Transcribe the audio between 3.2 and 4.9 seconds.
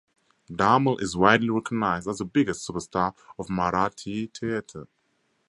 of Marathi theatre.